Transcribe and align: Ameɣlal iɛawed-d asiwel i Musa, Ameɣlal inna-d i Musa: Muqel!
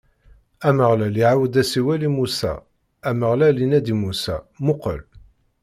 Ameɣlal 0.67 1.15
iɛawed-d 1.21 1.55
asiwel 1.61 2.01
i 2.07 2.09
Musa, 2.17 2.53
Ameɣlal 3.09 3.57
inna-d 3.63 3.87
i 3.93 3.95
Musa: 4.01 4.35
Muqel! 4.65 5.01